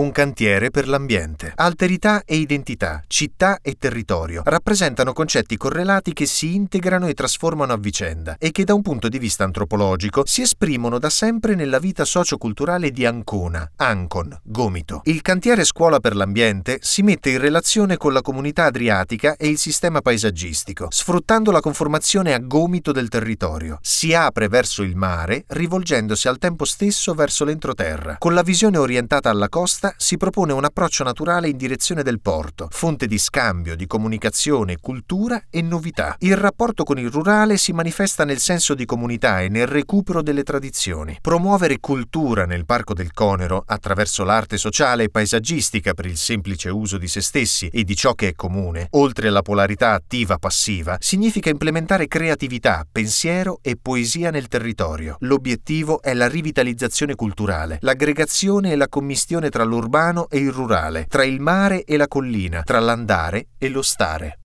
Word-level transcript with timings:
un 0.00 0.12
cantiere 0.12 0.70
per 0.70 0.88
l'ambiente. 0.88 1.52
Alterità 1.54 2.22
e 2.24 2.36
identità, 2.36 3.02
città 3.06 3.58
e 3.60 3.76
territorio 3.78 4.42
rappresentano 4.46 5.12
concetti 5.12 5.58
correlati 5.58 6.14
che 6.14 6.24
si 6.24 6.54
integrano 6.54 7.06
e 7.06 7.12
trasformano 7.12 7.74
a 7.74 7.76
vicenda 7.76 8.36
e 8.38 8.50
che 8.50 8.64
da 8.64 8.72
un 8.72 8.80
punto 8.80 9.08
di 9.08 9.18
vista 9.18 9.44
antropologico 9.44 10.22
si 10.24 10.40
esprimono 10.40 10.98
da 10.98 11.10
sempre 11.10 11.54
nella 11.54 11.78
vita 11.78 12.06
socioculturale 12.06 12.90
di 12.90 13.04
Ancona, 13.04 13.70
Ancon, 13.76 14.40
Gomito. 14.42 15.02
Il 15.04 15.20
cantiere 15.20 15.64
Scuola 15.64 16.00
per 16.00 16.16
l'ambiente 16.16 16.78
si 16.80 17.02
mette 17.02 17.30
in 17.30 17.38
relazione 17.38 17.98
con 17.98 18.14
la 18.14 18.22
comunità 18.22 18.64
adriatica 18.64 19.36
e 19.36 19.48
il 19.48 19.58
sistema 19.58 20.00
paesaggistico, 20.00 20.86
sfruttando 20.90 21.50
la 21.50 21.60
conformazione 21.60 22.32
a 22.32 22.38
gomito 22.38 22.90
del 22.90 23.08
territorio. 23.08 23.78
Si 23.82 24.14
apre 24.14 24.48
verso 24.48 24.82
il 24.82 24.96
mare, 24.96 25.44
rivolgendosi 25.48 26.26
al 26.26 26.38
tempo 26.38 26.64
stesso 26.64 27.12
verso 27.12 27.44
l'entroterra. 27.44 28.16
Con 28.18 28.32
la 28.32 28.42
visione 28.42 28.78
orientata 28.78 29.28
alla 29.28 29.50
costa 29.50 29.88
si 29.96 30.16
propone 30.16 30.52
un 30.52 30.64
approccio 30.64 31.04
naturale 31.04 31.48
in 31.48 31.56
direzione 31.56 32.02
del 32.02 32.20
porto, 32.20 32.68
fonte 32.70 33.06
di 33.06 33.18
scambio, 33.18 33.76
di 33.76 33.86
comunicazione, 33.86 34.76
cultura 34.80 35.44
e 35.50 35.62
novità. 35.62 36.16
Il 36.20 36.36
rapporto 36.36 36.84
con 36.84 36.98
il 36.98 37.10
rurale 37.10 37.56
si 37.56 37.72
manifesta 37.72 38.24
nel 38.24 38.38
senso 38.38 38.74
di 38.74 38.84
comunità 38.84 39.40
e 39.40 39.48
nel 39.48 39.66
recupero 39.66 40.22
delle 40.22 40.42
tradizioni. 40.42 41.18
Promuovere 41.20 41.78
cultura 41.80 42.46
nel 42.46 42.66
Parco 42.66 42.94
del 42.94 43.12
Conero 43.12 43.62
attraverso 43.66 44.24
l'arte 44.24 44.56
sociale 44.56 45.04
e 45.04 45.10
paesaggistica 45.10 45.94
per 45.94 46.06
il 46.06 46.16
semplice 46.16 46.68
uso 46.68 46.98
di 46.98 47.08
se 47.08 47.20
stessi 47.20 47.68
e 47.68 47.84
di 47.84 47.96
ciò 47.96 48.14
che 48.14 48.28
è 48.28 48.34
comune, 48.34 48.88
oltre 48.90 49.28
alla 49.28 49.42
polarità 49.42 49.92
attiva-passiva, 49.92 50.96
significa 51.00 51.50
implementare 51.50 52.08
creatività, 52.08 52.86
pensiero 52.90 53.58
e 53.62 53.76
poesia 53.80 54.30
nel 54.30 54.48
territorio. 54.48 55.16
L'obiettivo 55.20 56.02
è 56.02 56.14
la 56.14 56.28
rivitalizzazione 56.28 57.14
culturale, 57.14 57.78
l'aggregazione 57.80 58.72
e 58.72 58.76
la 58.76 58.88
commistione 58.88 59.48
tra 59.48 59.64
l'urbano 59.80 60.28
e 60.28 60.38
il 60.38 60.52
rurale, 60.52 61.06
tra 61.08 61.24
il 61.24 61.40
mare 61.40 61.84
e 61.84 61.96
la 61.96 62.06
collina, 62.06 62.62
tra 62.62 62.78
l'andare 62.80 63.46
e 63.56 63.70
lo 63.70 63.80
stare. 63.80 64.36